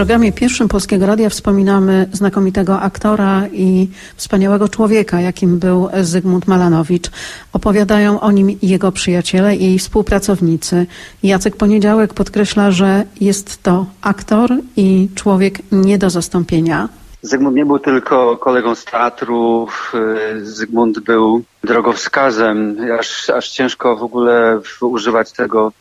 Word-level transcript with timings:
programie 0.00 0.32
pierwszym 0.32 0.68
Polskiego 0.68 1.06
Radia 1.06 1.28
wspominamy 1.28 2.08
znakomitego 2.12 2.80
aktora 2.80 3.42
i 3.52 3.88
wspaniałego 4.16 4.68
człowieka, 4.68 5.20
jakim 5.20 5.58
był 5.58 5.88
Zygmunt 6.02 6.46
Malanowicz. 6.46 7.10
Opowiadają 7.52 8.20
o 8.20 8.30
nim 8.30 8.58
jego 8.62 8.92
przyjaciele 8.92 9.56
i 9.56 9.78
współpracownicy. 9.78 10.86
Jacek 11.22 11.56
Poniedziałek 11.56 12.14
podkreśla, 12.14 12.70
że 12.70 13.04
jest 13.20 13.62
to 13.62 13.86
aktor 14.02 14.50
i 14.76 15.08
człowiek 15.14 15.58
nie 15.72 15.98
do 15.98 16.10
zastąpienia. 16.10 16.88
Zygmunt 17.22 17.56
nie 17.56 17.66
był 17.66 17.78
tylko 17.78 18.36
kolegą 18.36 18.74
z 18.74 18.84
teatru, 18.84 19.68
Zygmunt 20.42 21.00
był 21.00 21.42
drogowskazem. 21.64 22.76
Aż, 22.98 23.30
aż 23.30 23.48
ciężko 23.48 23.96
w 23.96 24.02
ogóle 24.02 24.60
używać 24.80 25.32
tego 25.32 25.72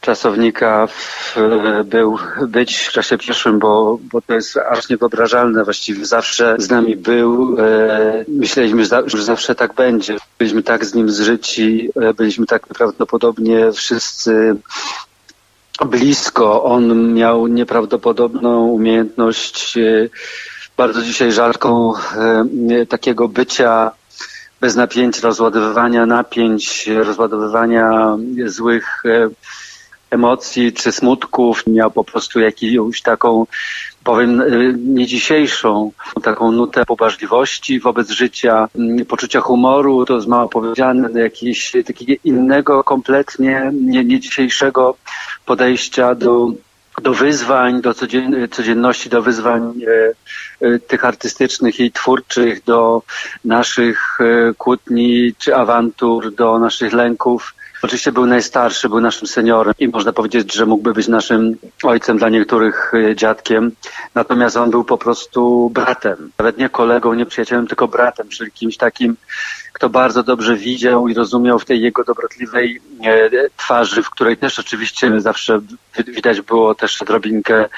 czasownika 0.00 0.86
w, 0.86 1.36
był 1.84 2.18
być 2.48 2.76
w 2.76 2.92
czasie 2.92 3.18
pierwszym, 3.18 3.58
bo, 3.58 3.98
bo 4.12 4.20
to 4.22 4.34
jest 4.34 4.56
aż 4.56 4.88
niewyobrażalne. 4.88 5.64
Właściwie 5.64 6.06
zawsze 6.06 6.56
z 6.58 6.70
nami 6.70 6.96
był. 6.96 7.56
E, 7.60 8.24
myśleliśmy, 8.28 8.84
że 9.06 9.22
zawsze 9.22 9.54
tak 9.54 9.74
będzie. 9.74 10.16
Byliśmy 10.38 10.62
tak 10.62 10.84
z 10.84 10.94
nim 10.94 11.10
zżyci, 11.10 11.90
e, 11.96 12.14
byliśmy 12.14 12.46
tak 12.46 12.66
prawdopodobnie 12.66 13.72
wszyscy 13.72 14.56
blisko. 15.86 16.64
On 16.64 17.14
miał 17.14 17.46
nieprawdopodobną 17.46 18.66
umiejętność, 18.66 19.76
e, 19.76 20.08
bardzo 20.76 21.02
dzisiaj 21.02 21.32
rzadką, 21.32 21.92
takiego 22.88 23.28
bycia 23.28 23.90
bez 24.60 24.76
napięć, 24.76 25.20
rozładowywania 25.20 26.06
napięć, 26.06 26.86
rozładowywania 26.86 28.16
złych 28.46 29.02
emocji 30.10 30.72
czy 30.72 30.92
smutków, 30.92 31.66
miał 31.66 31.90
po 31.90 32.04
prostu 32.04 32.40
jakąś 32.40 33.02
taką, 33.02 33.46
powiem, 34.04 34.40
y, 34.40 34.74
nie 34.78 35.06
dzisiejszą, 35.06 35.92
taką 36.22 36.52
nutę 36.52 36.84
pobażliwości 36.84 37.80
wobec 37.80 38.10
życia, 38.10 38.68
mm, 38.74 39.06
poczucia 39.06 39.40
humoru, 39.40 40.04
to 40.04 40.14
jest 40.14 40.26
mało 40.26 40.48
powiedziane, 40.48 41.20
jakiegoś 41.20 41.72
takiego 41.86 42.20
innego, 42.24 42.84
kompletnie 42.84 43.70
nie, 43.74 44.04
nie 44.04 44.20
dzisiejszego 44.20 44.96
podejścia 45.46 46.14
do 46.14 46.52
do 47.02 47.14
wyzwań, 47.14 47.80
do 47.80 47.94
codzienności, 48.50 49.10
do 49.10 49.22
wyzwań 49.22 49.74
e, 49.86 50.66
e, 50.66 50.78
tych 50.78 51.04
artystycznych 51.04 51.80
i 51.80 51.92
twórczych, 51.92 52.64
do 52.64 53.02
naszych 53.44 54.00
e, 54.00 54.07
kłótni 54.58 55.34
czy 55.38 55.56
awantur, 55.56 56.34
do 56.34 56.58
naszych 56.58 56.92
lęków. 56.92 57.54
Oczywiście 57.82 58.12
był 58.12 58.26
najstarszy, 58.26 58.88
był 58.88 59.00
naszym 59.00 59.28
seniorem 59.28 59.74
i 59.78 59.88
można 59.88 60.12
powiedzieć, 60.12 60.54
że 60.54 60.66
mógłby 60.66 60.92
być 60.92 61.08
naszym 61.08 61.56
ojcem 61.82 62.18
dla 62.18 62.28
niektórych 62.28 62.92
e, 62.94 63.16
dziadkiem. 63.16 63.72
Natomiast 64.14 64.56
on 64.56 64.70
był 64.70 64.84
po 64.84 64.98
prostu 64.98 65.70
bratem. 65.70 66.30
Nawet 66.38 66.58
nie 66.58 66.68
kolegą, 66.68 67.14
nie 67.14 67.26
przyjacielem, 67.26 67.66
tylko 67.66 67.88
bratem, 67.88 68.28
czyli 68.28 68.52
kimś 68.52 68.76
takim, 68.76 69.16
kto 69.72 69.88
bardzo 69.88 70.22
dobrze 70.22 70.56
widział 70.56 71.08
i 71.08 71.14
rozumiał 71.14 71.58
w 71.58 71.64
tej 71.64 71.80
jego 71.80 72.04
dobrotliwej 72.04 72.80
e, 73.04 73.30
twarzy, 73.56 74.02
w 74.02 74.10
której 74.10 74.36
też 74.36 74.58
oczywiście 74.58 75.20
zawsze 75.20 75.60
widać 76.06 76.40
było 76.40 76.74
też 76.74 77.02
odrobinkę 77.02 77.68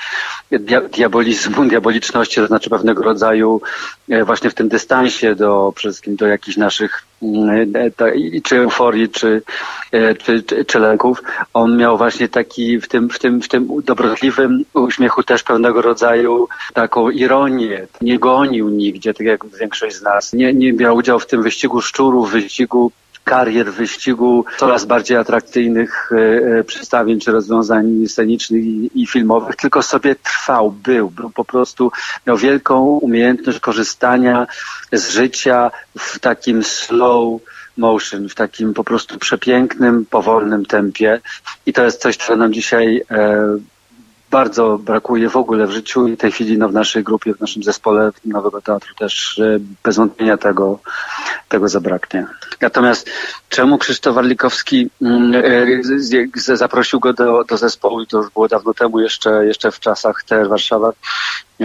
diabolizmu, 0.91 1.65
diaboliczności, 1.65 2.41
to 2.41 2.47
znaczy 2.47 2.71
pewnego 2.71 3.03
rodzaju 3.03 3.61
e, 4.09 4.25
właśnie 4.25 4.51
w 4.51 4.55
tym 4.55 4.69
dystansie 4.69 5.35
do 5.35 5.73
przede 5.77 5.93
wszystkim 5.93 6.17
do 6.17 6.27
jakichś 6.31 6.57
naszych 6.57 7.03
mm, 7.23 7.73
czy 8.45 8.57
euforii, 8.57 9.09
czy 9.09 9.43
E, 9.93 10.15
czy, 10.15 10.43
czy, 10.43 10.65
czy 10.65 10.79
on 11.55 11.77
miał 11.77 11.99
właśnie 11.99 12.29
taki 12.29 12.81
w 12.81 12.89
tym, 12.89 13.09
w 13.11 13.19
tym, 13.19 13.43
w 13.43 13.49
tym 13.49 13.69
dobrotliwym 13.85 14.65
uśmiechu 14.75 15.23
też 15.23 15.43
pewnego 15.43 15.83
rodzaju 15.83 16.49
taką 16.75 17.11
ironię. 17.11 17.87
Nie 18.01 18.19
gonił 18.19 18.69
nigdzie, 18.69 19.15
tak 19.15 19.27
jak 19.27 19.47
większość 19.61 19.97
z 19.97 20.03
nas. 20.03 20.33
Nie, 20.33 20.55
nie 20.55 20.73
brał 20.73 20.97
udziału 20.97 21.21
w 21.21 21.27
tym 21.27 21.43
wyścigu 21.43 21.81
szczurów, 21.81 22.33
wyścigu 22.33 22.93
karier, 23.25 23.73
wyścigu 23.73 24.45
coraz 24.59 24.85
bardziej 24.85 25.17
atrakcyjnych 25.17 26.11
e, 26.13 26.59
e, 26.59 26.65
przedstawień 26.65 27.21
czy 27.21 27.33
rozwiązań 27.33 28.07
scenicznych 28.07 28.65
i, 28.95 29.07
filmowych, 29.07 29.57
tylko 29.57 29.83
sobie 29.83 30.15
trwał, 30.15 30.71
był, 30.71 31.11
był 31.11 31.31
po 31.31 31.45
prostu, 31.45 31.93
miał 32.27 32.37
wielką 32.37 32.85
umiejętność 32.85 33.61
korzystania 33.61 34.47
z 34.93 35.11
życia 35.11 35.71
w 35.99 36.19
takim 36.19 36.63
slow, 36.63 37.41
motion, 37.77 38.29
w 38.29 38.35
takim 38.35 38.75
po 38.75 38.85
prostu 38.85 39.19
przepięknym, 39.19 40.07
powolnym 40.07 40.67
tempie. 40.67 41.21
I 41.67 41.73
to 41.73 41.85
jest 41.85 42.01
coś, 42.01 42.17
co 42.17 42.37
nam 42.37 42.53
dzisiaj 42.53 43.03
e, 43.11 43.57
bardzo 44.31 44.79
brakuje 44.79 45.29
w 45.29 45.37
ogóle 45.37 45.67
w 45.67 45.71
życiu 45.71 46.09
i 46.09 46.17
w 46.17 46.19
tej 46.19 46.33
chwili 46.33 46.59
no, 46.59 46.69
w 46.69 46.73
naszej 46.73 47.05
grupie, 47.05 47.35
w 47.35 47.41
naszym 47.41 47.63
zespole 47.63 48.11
Nowego 48.25 48.63
Teatru 48.63 48.95
też 48.95 49.39
e, 49.39 49.59
bez 49.83 49.97
wątpienia 49.97 50.37
tego, 50.37 50.79
tego 51.51 51.69
zabraknie. 51.69 52.27
Natomiast 52.61 53.11
czemu 53.49 53.79
Krzysztof 53.79 54.15
Warlikowski 54.15 54.91
mm, 55.03 55.43
e, 56.51 56.57
zaprosił 56.57 57.01
go 57.01 57.13
do, 57.13 57.45
do 57.45 57.57
zespołu 57.57 58.03
i 58.03 58.07
to 58.07 58.19
już 58.19 58.31
było 58.31 58.49
dawno 58.49 58.75
temu, 58.75 59.01
jeszcze, 59.01 59.47
jeszcze 59.47 59.71
w 59.71 59.81
czasach 59.81 60.25
TR 60.25 60.49
Warszawa, 60.49 60.93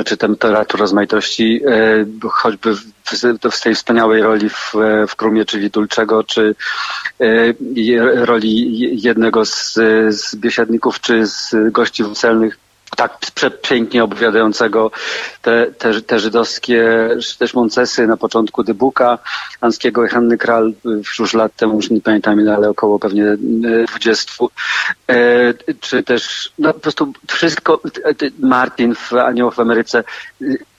czy 0.06 0.18
temperatu 0.18 0.78
rozmaitości, 0.78 1.62
e, 1.68 2.30
choćby 2.30 2.76
w, 2.76 2.82
w 3.52 3.62
tej 3.62 3.76
wspaniałej 3.76 4.22
roli 4.22 4.50
w, 4.50 4.74
w 5.08 5.16
Krumie, 5.16 5.46
czyli 5.46 5.70
Dulczego, 5.70 6.24
czy 6.24 6.56
e, 7.22 7.26
roli 8.26 8.80
jednego 9.02 9.46
z, 9.46 9.74
z 10.10 10.36
biesiadników, 10.36 11.02
czy 11.02 11.28
z 11.28 11.56
gości 11.72 12.04
weselnych, 12.04 12.58
tak 12.96 13.18
przepięknie 13.36 14.04
opowiadającego 14.04 14.92
te, 15.42 15.72
te, 15.78 16.02
te 16.02 16.20
żydowskie 16.20 17.10
też 17.40 17.54
Moncesy 17.54 18.08
na 18.08 18.18
początku 18.18 18.64
Dybuka, 18.64 19.20
Anskiego 19.62 20.06
i 20.06 20.10
Hanny 20.10 20.38
Kral 20.38 20.74
już 21.20 21.34
lat 21.34 21.56
temu, 21.56 21.76
już 21.76 21.90
nie 21.90 22.02
pamiętam 22.02 22.42
ile, 22.42 22.56
ale 22.56 22.70
około 22.70 23.00
pewnie 23.00 23.26
20. 23.88 24.32
E, 25.10 25.16
czy 25.80 26.04
też 26.04 26.52
no, 26.60 26.74
po 26.74 26.80
prostu 26.80 27.14
wszystko, 27.28 27.82
Martin 28.40 28.96
w 28.96 29.14
Aniołach 29.14 29.56
w 29.56 29.60
Ameryce, 29.60 30.04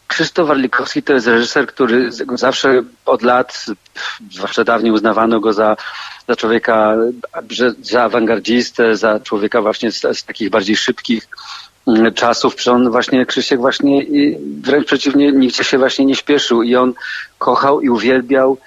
Krzysztof 0.07 0.49
Warlikowski 0.49 1.03
to 1.03 1.13
jest 1.13 1.27
reżyser, 1.27 1.67
który 1.67 2.11
zawsze 2.35 2.83
od 3.07 3.23
lat, 3.23 3.65
zwłaszcza 4.31 4.65
dawniej 4.65 4.93
uznawano 4.93 5.41
go 5.41 5.53
za, 5.53 5.77
za 6.29 6.37
człowieka, 6.37 6.97
za 7.83 8.03
awangardzistę, 8.03 8.97
za 8.97 9.21
człowieka 9.21 9.63
właśnie 9.63 9.93
z, 9.93 10.01
z 10.01 10.25
takich 10.25 10.51
bardziej 10.51 10.77
szybkich 10.77 11.29
czasów, 12.15 12.57
czy 12.57 12.73
on 12.73 12.91
właśnie, 12.91 13.27
Krzysiek 13.27 13.61
właśnie 13.61 14.07
wręcz 14.61 14.87
przeciwnie, 14.87 15.33
nigdzie 15.33 15.65
się 15.65 15.79
właśnie 15.79 16.05
nie 16.05 16.15
śpieszył 16.15 16.63
i 16.63 16.77
on 16.77 16.93
kochał 17.39 17.81
i 17.81 17.89
uwielbiał 17.89 18.59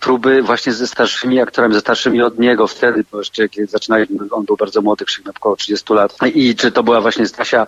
próby 0.00 0.42
właśnie 0.42 0.72
ze 0.72 0.86
starszymi 0.86 1.40
aktorami, 1.40 1.74
ze 1.74 1.80
starszymi 1.80 2.22
od 2.22 2.38
niego 2.38 2.66
wtedy, 2.66 3.04
bo 3.12 3.18
jeszcze 3.18 3.48
kiedy 3.48 3.66
zaczynaliśmy, 3.66 4.16
on 4.30 4.44
był 4.44 4.56
bardzo 4.56 4.82
młody, 4.82 5.04
Krzyk 5.04 5.24
miał 5.24 5.34
około 5.36 5.56
30 5.56 5.94
lat. 5.94 6.16
I 6.34 6.54
czy 6.54 6.72
to 6.72 6.82
była 6.82 7.00
właśnie 7.00 7.26
Stasia 7.26 7.66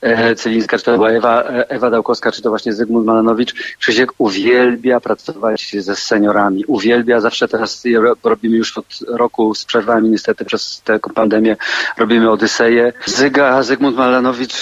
e, 0.00 0.34
Celińska, 0.34 0.78
czy 0.78 0.84
to 0.84 0.94
była 0.94 1.10
Ewa, 1.10 1.42
e, 1.42 1.70
Ewa 1.70 1.90
Dałkowska, 1.90 2.32
czy 2.32 2.42
to 2.42 2.48
właśnie 2.48 2.72
Zygmunt 2.72 3.06
Malanowicz. 3.06 3.54
Krzysiek 3.78 4.12
uwielbia 4.18 5.00
pracować 5.00 5.76
ze 5.78 5.96
seniorami, 5.96 6.64
uwielbia, 6.64 7.20
zawsze 7.20 7.48
teraz 7.48 7.82
robimy 8.24 8.56
już 8.56 8.78
od 8.78 8.86
roku 9.08 9.54
z 9.54 9.64
przerwami 9.64 10.08
niestety 10.08 10.44
przez 10.44 10.82
tę 10.84 10.98
pandemię, 11.14 11.56
robimy 11.96 12.30
Odyseję. 12.30 12.92
Zyga, 13.06 13.62
Zygmunt 13.62 13.96
Malanowicz 13.96 14.54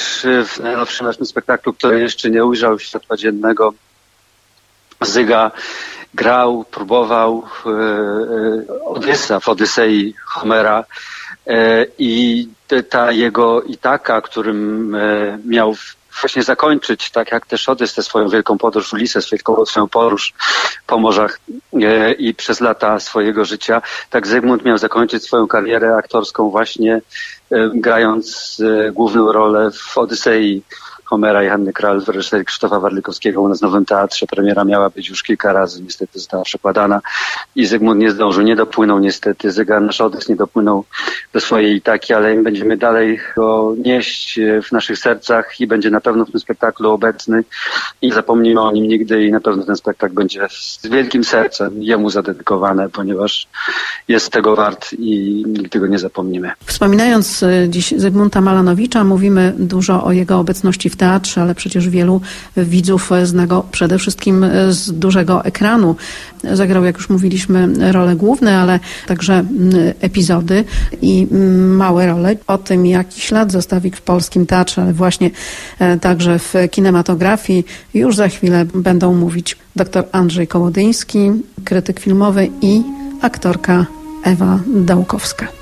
w 0.47 0.60
najnowszym 0.60 1.06
naszym 1.06 1.26
spektaklu, 1.26 1.72
który 1.72 2.00
jeszcze 2.00 2.31
nie 2.31 2.44
ujrzał 2.44 2.78
światła 2.78 3.16
dziennego, 3.16 3.75
Zyga 5.03 5.50
grał, 6.16 6.65
próbował 6.71 7.43
e, 7.66 7.71
e, 7.71 8.84
Odysa 8.84 9.41
w 9.41 9.49
Odysei 9.49 10.15
Homera. 10.27 10.84
E, 11.47 11.87
i 11.99 12.49
ta 12.91 13.12
jego 13.12 13.62
Itaka, 13.62 14.21
którym 14.21 14.97
miał 15.44 15.75
właśnie 16.21 16.43
zakończyć, 16.43 17.11
tak 17.11 17.32
jak 17.32 17.46
też 17.46 17.69
Odys 17.69 17.94
tę 17.94 18.02
swoją 18.02 18.29
wielką 18.29 18.58
podróż, 18.58 18.93
Ulises, 18.93 19.31
swoją 19.67 19.88
podróż 19.88 20.32
po 20.87 20.99
morzach 20.99 21.41
i 22.19 22.35
przez 22.35 22.61
lata 22.61 23.00
swojego 23.00 23.44
życia, 23.44 23.82
tak 24.11 24.26
Zygmunt 24.26 24.64
miał 24.64 24.79
zakończyć 24.79 25.25
swoją 25.25 25.46
karierę 25.46 25.96
aktorską 25.96 26.50
właśnie 26.50 27.00
grając 27.75 28.58
główną 28.93 29.32
rolę 29.32 29.70
w 29.70 29.99
Odysei 29.99 30.62
Homera 31.06 31.44
i 31.44 31.49
Hanny 31.49 31.73
Kral 31.73 32.00
w 32.00 32.08
reżyserii 32.08 32.47
Krzysztofa 32.47 32.81
Warlikowskiego 32.81 33.43
u 33.43 33.49
nas 33.49 33.58
w 33.58 33.62
Nowym 33.62 33.85
Teatrze. 33.85 34.26
Premiera 34.26 34.64
miała 34.64 34.91
być 34.91 35.08
już 35.08 35.23
kilka 35.23 35.53
razy, 35.53 35.82
niestety 35.82 36.19
została 36.19 36.43
przekładana 36.43 37.00
i 37.56 37.67
Zygmunt 37.67 38.00
nie 38.00 38.11
zdążył, 38.11 38.43
nie 38.43 38.56
dopłynął 38.56 38.99
niestety. 38.99 39.50
Zyga 39.50 39.81
nasz 39.81 40.00
odys 40.00 40.29
nie 40.29 40.37
dopłynął 40.37 40.85
do 41.32 41.41
swojej 41.41 41.76
Itaki, 41.76 42.14
ale 42.14 42.43
będziemy 42.43 42.76
dalej 42.76 43.20
go 43.37 43.75
nieść 43.85 44.41
w 44.69 44.73
naszych 44.73 44.99
sercach 44.99 45.61
i 45.61 45.67
będzie 45.67 45.91
na 45.91 46.00
pewno 46.00 46.25
w 46.25 46.31
tym 46.31 46.41
spektaklu 46.41 46.91
obecny 46.91 47.44
i 48.03 48.12
zapomnimy 48.12 48.61
o 48.61 48.73
nim 48.73 48.88
nigdy 48.88 49.25
i 49.25 49.32
na 49.32 49.41
pewno 49.41 49.64
ten 49.64 49.76
spektakl 49.76 50.14
będzie 50.14 50.47
z 50.50 50.87
wielkim 50.87 51.25
sercem 51.25 51.82
jemu 51.82 52.11
zadedykowany, 52.11 52.88
ponieważ 52.88 53.49
jest 54.08 54.31
tego 54.31 54.56
wart 54.56 54.93
i 54.93 55.44
nigdy 55.47 55.81
go 55.81 55.87
nie 55.87 55.99
zapomnimy. 55.99 56.50
Wspominając 56.64 57.43
e, 57.43 57.69
dziś 57.69 57.94
Zygmunta 57.97 58.41
Malanowicza, 58.41 59.05
mówimy 59.05 59.55
dużo 59.58 60.05
o 60.05 60.12
jego 60.12 60.38
obecności 60.38 60.91
w 60.91 60.95
w 60.96 60.98
teatrze, 60.98 61.43
ale 61.43 61.54
przecież 61.54 61.88
wielu 61.88 62.20
widzów 62.56 63.10
zna 63.25 63.46
go 63.46 63.66
przede 63.72 63.98
wszystkim 63.98 64.46
z 64.69 64.93
dużego 64.93 65.44
ekranu. 65.44 65.96
Zagrał, 66.52 66.84
jak 66.84 66.96
już 66.96 67.08
mówiliśmy, 67.08 67.93
role 67.93 68.16
główne, 68.16 68.58
ale 68.58 68.81
także 69.06 69.34
mm, 69.34 69.72
epizody 70.00 70.64
i 71.02 71.26
mm, 71.31 71.76
małe 71.76 72.06
role. 72.06 72.37
O 72.46 72.58
tym, 72.58 72.87
jaki 72.87 73.20
ślad 73.20 73.52
zostawi 73.52 73.90
w 73.90 74.00
polskim 74.00 74.46
teatrze, 74.46 74.82
ale 74.82 74.93
właśnie 74.93 75.31
e, 75.78 75.98
także 75.98 76.38
w 76.38 76.54
kinematografii, 76.70 77.64
już 77.94 78.16
za 78.16 78.28
chwilę 78.28 78.64
będą 78.75 79.14
mówić 79.14 79.56
dr 79.76 80.04
Andrzej 80.12 80.48
Kołodyński, 80.48 81.31
krytyk 81.64 82.00
filmowy 82.00 82.48
i 82.62 82.82
aktorka 83.22 83.87
Ewa 84.25 84.58
Dałkowska. 84.66 85.56